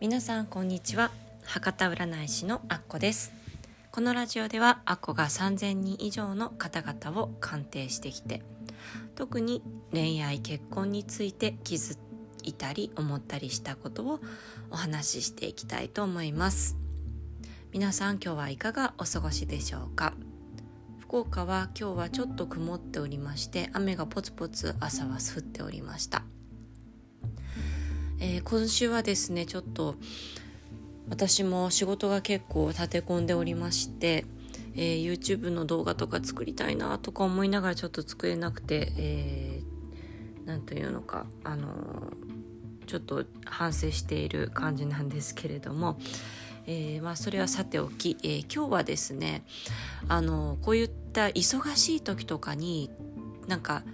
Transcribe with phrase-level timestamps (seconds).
[0.00, 1.10] 皆さんこんにちは。
[1.44, 3.32] 博多占い師のアッコです。
[3.90, 8.42] このラジオではアッコが3000人以上の方々を鑑定してきて
[9.16, 9.60] 特に
[9.90, 11.98] 恋愛結婚について気づ
[12.44, 14.20] いたり思ったりしたことを
[14.70, 16.76] お話ししていきたいと思います。
[17.72, 20.14] 皆さん今日はいかがお過ごしでしょうか？
[21.00, 26.22] 福岡は今日はちょっと曇っておりまして雨がポツポツ朝は降っておりました。
[28.20, 29.94] えー、今週はですねちょっと
[31.08, 34.26] 私も仕事が結構立て込んでおりまして、
[34.74, 45.98] えー、YouTube の動画とか作りたいなとか思いながらちょっと作れなくて、えー、というのかあのー、ちょっと反省している感じなんですけれども、
[46.66, 49.44] えー、まあ、それはさておき、え今日はですね
[50.08, 52.90] あのこういった忙しい時とかに
[53.46, 53.84] なんか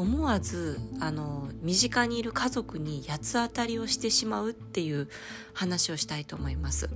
[0.00, 5.08] 思わずあの身近にいる家族に八つ当たりをしてしまうっていう
[5.52, 6.90] 話をしたいと思います。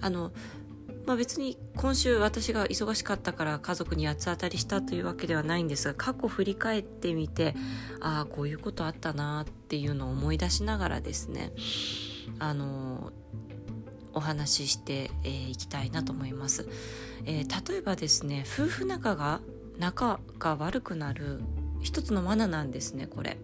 [0.00, 0.32] あの
[1.06, 7.54] まあ、別に今週私が忙しかったから家族に八つ当たりしたというわけではないんですが過去振り返ってみて
[8.00, 11.52] ああこういうことあったなっていうのを思い出しながらですね
[12.38, 13.10] あの
[14.12, 16.68] お話ししてい、えー、きたいなと思います、
[17.24, 19.40] えー、例えばですね夫婦仲が
[19.78, 21.40] 仲が悪くなる
[21.80, 23.36] 一つの罠なんですねこれ。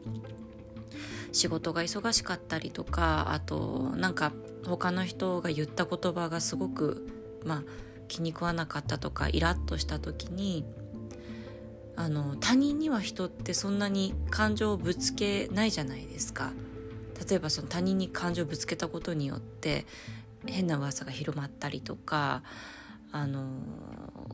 [1.33, 4.33] 仕事が忙しかったりとかあとなんか
[4.65, 7.09] 他の人が言った言葉がすごく
[7.45, 7.63] まあ
[8.07, 10.65] 気に食わなかったとかイラッとした時に
[11.97, 16.53] あの他人には人ってそんなに感情をぶつけないじゃないですか。
[17.29, 19.87] 例えばその他人に感情をぶつけたことによって
[20.47, 22.43] 変な噂が広まったりとか
[23.15, 23.47] あの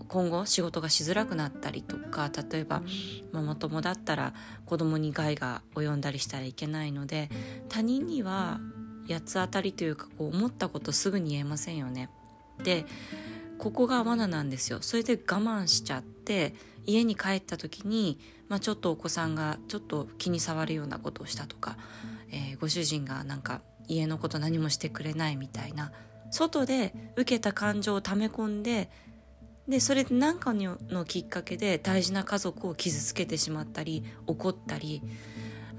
[0.08, 2.82] 今後仕事がしづらくなったりとか例えば
[3.30, 4.32] ママ友だったら
[4.64, 7.28] 子供に害が及んだりしたらいけないので
[7.68, 8.58] 他人には
[9.06, 12.08] 八つ当たりというかこう思ったことすぐに言えませんよね。
[12.64, 12.86] で
[13.58, 16.54] ここが罠なんですよそれで我慢しちゃって
[16.86, 18.18] 家に帰った時に、
[18.48, 21.76] まあ、ちょっとお子さんがちょっと気に障るようなことをしたとか、
[22.32, 25.92] えー、ご主人がなんか家のこと何もしてくれないみたいな
[26.30, 28.90] 外で受けた感情を溜め込んで
[29.68, 35.02] でそれで何かのきっかけで大事な家族を傷つけてしまったり怒ったり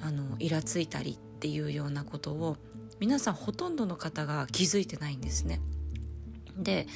[0.02, 2.58] あのイラついたりっていうようなことを
[3.00, 5.60] 皆さんほとんどの方が気づいてないんですね。
[6.58, 6.88] で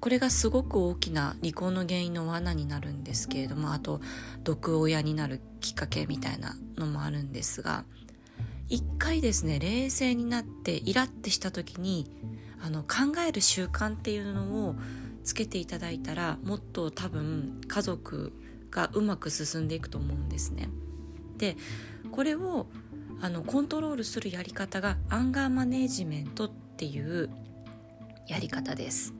[0.00, 4.00] これがすごく大きな離婚の原因の罠になるんですけれどもあと
[4.42, 7.84] 毒親になるきっかけみたいなのもあるんですが
[8.70, 12.10] 一回ですね冷静になってイラってした時に
[12.62, 14.76] あの考える習慣っていうのを
[15.24, 18.32] つけていただいたらもっと多分家族
[18.70, 20.68] がうまく進んでいくと思うんですね。
[21.36, 21.56] で
[22.12, 22.66] これを
[23.20, 27.28] あのコントロールするやり方がアンガーマネジメントっていう
[28.28, 29.14] やり方です。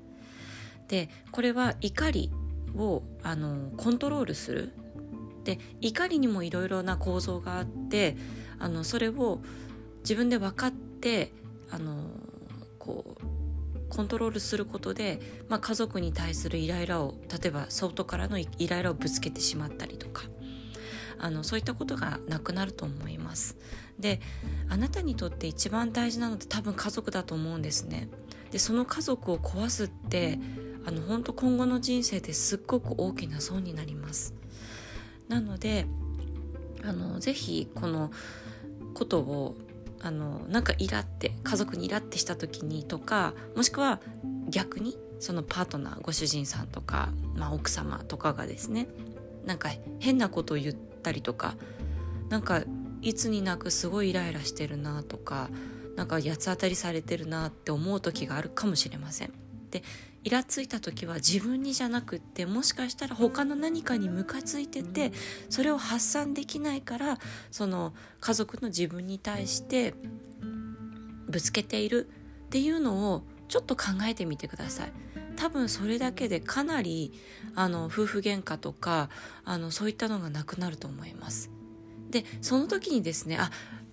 [0.89, 2.31] でこれは怒り
[2.77, 4.72] をあのコントロールする
[5.44, 8.16] で怒りにもいろいろな構造があって
[8.60, 9.41] あのそれを
[10.00, 11.32] 自分で分かって
[11.71, 12.10] あの
[12.78, 13.25] こう
[13.88, 20.25] コントロールすることで、まあ、家族に対するイライラを例えば外からのイライラをぶつけてしまったりとか
[21.19, 23.56] あのそういったことがなくなると思います。
[23.98, 24.21] で
[24.71, 28.09] あなたにとって一番大事なのって多分家族だと思うんですね。
[28.50, 30.38] でその家族を壊すって
[30.87, 34.34] あの本当今後の人生ですっごく大きな損になります。
[35.28, 35.87] なので
[36.82, 38.10] あのぜひこの
[39.00, 39.56] ことを
[40.03, 43.99] あのなんかイラって家族にイラってした時にとかもしくは
[44.50, 48.89] 逆にそのパートナーご主人さんとか、まあ、奥様とかがですね
[49.47, 51.55] なんか変なことを言ったりとか
[52.28, 52.62] なんか
[53.00, 55.49] いつになくすごいイライラしてるなとか
[55.97, 59.33] なんか八つ当たりされてるなって思う時があるかもしれません。
[59.71, 59.83] で
[60.22, 65.12] イラついた時は自分にじゃなくってもしかしたら他の何かにムカついてて
[65.48, 67.18] それを発散できないから
[67.50, 69.95] その家族の自分に対して
[71.28, 72.10] ぶつけている
[72.47, 74.92] っていうのをちょっと考えてみてください。
[75.36, 77.15] 多分それだけでかなり
[77.54, 79.09] あの夫婦喧嘩とか
[79.45, 81.50] あのそういったのがなくなると思います。
[82.10, 83.50] でその時にですねあ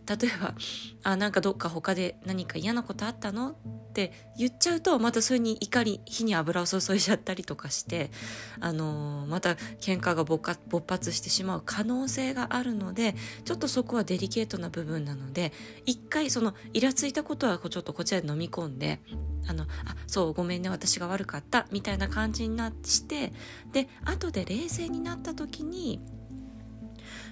[0.07, 0.55] 例えば
[1.03, 8.11] 「あなんかどっか他で何か嫌なことあったの?」っって言っちゃうとまたそれに怒り火に油を注いじゃったりとかして、
[8.59, 10.39] あのー、また喧嘩が勃
[10.87, 15.51] 発してしまう可能性があるのでちょっとそこはデリケートな部分なので
[15.87, 18.99] 一回そのイラついたことはちょっとこちらで飲み込んで
[19.47, 23.33] あのあそうごめんね私が悪かったみたいな感じになって
[23.71, 26.01] で後で冷静になった時に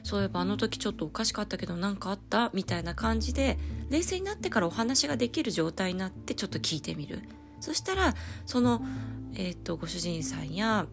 [0.06, 2.52] そういえばあの時ちょっとおかしかったけど何かあった？
[2.54, 3.58] みたいな感じで
[3.90, 7.24] 冷静になってからお話ができる状態になってちょっと聞いてみる。
[7.60, 8.14] そしたら
[8.46, 8.86] その、
[9.34, 10.86] えーと、ご主人さんや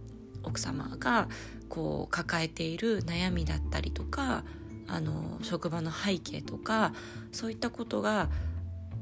[0.43, 1.29] 奥様が
[1.69, 4.44] こう抱えている悩みだったりとか
[4.88, 6.94] あの職場の背景とか
[7.32, 8.31] そういったことが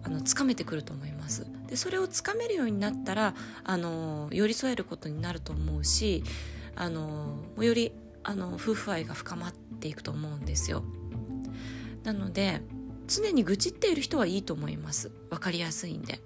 [0.03, 1.47] あのつかめてくると思います。
[1.69, 6.25] でそれをつかめるようになったらあの寄り添えることになると思うし
[6.75, 7.93] あのより
[8.23, 10.85] あの夫婦愛が深まっていくと思うんですよ。
[12.05, 12.61] なので
[13.07, 15.11] 常に愚痴っている人はいいと思います。
[15.31, 16.21] 分かりやすいんで。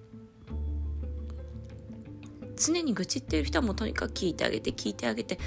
[2.56, 5.38] 常に愚痴っている人はもうとにかく聞いてあげて聞いてあげて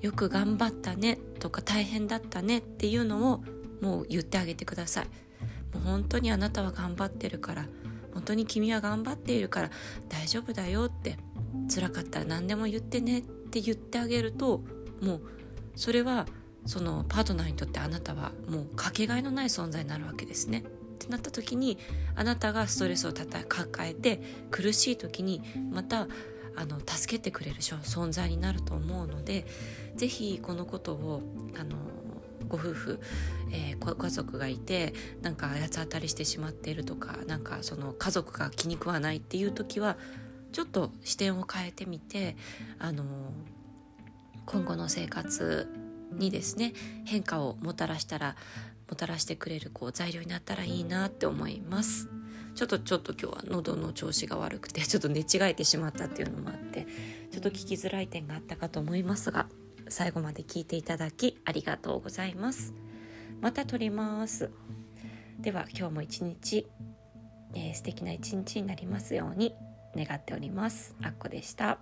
[0.00, 3.44] よく頑張ったねとか大変だったねっていうのを
[3.80, 5.06] もう言ってあげてください。
[5.74, 7.66] もう本当にあなたは頑張ってるから
[8.14, 9.70] 本当に君は頑張っているから
[10.08, 11.18] 大丈夫だよって
[11.72, 14.62] 辛かったら何でも言ってねって言ってあげると
[15.02, 15.22] もう
[15.78, 16.26] それは
[16.66, 20.58] そのパートナーにとってあなたはもうかけがえのない存在になるわけですね。
[20.58, 20.62] っ
[20.98, 21.78] てなった時に
[22.16, 24.20] あなたがストレスを抱えて
[24.50, 25.40] 苦しい時に
[25.70, 26.08] また
[26.56, 29.46] あの助けてくれる存在になると思うので
[29.94, 31.22] 是非このことを
[31.56, 31.76] あの
[32.48, 33.00] ご夫婦、
[33.52, 34.92] えー、ご家族がいて
[35.22, 39.96] なんか八つ当たりしてしまっているとかなんかその家族が気に食わないっていう時は
[40.50, 42.36] ちょっと視点を変えてみて
[42.80, 43.04] あの
[44.50, 45.68] 今後の生活
[46.12, 46.72] にですね
[47.04, 48.34] 変化をもたらしたら
[48.88, 52.08] もたらしてくれるこう材料になったらいいなって思います。
[52.54, 56.86] ちょっとちょっと今日は喉の調子が悪くてちょっと寝違えてしまったっていうのもあって
[57.30, 59.46] ちょっと聞きづらい点があったかと思いますが
[59.88, 62.72] 最後まで聞いていただきありがとうございます。
[63.40, 64.50] また撮ります。
[65.38, 66.66] では今日も一日、
[67.54, 69.54] えー、素敵な一日になりますように
[69.94, 70.96] 願っております。
[71.02, 71.78] あっこでした。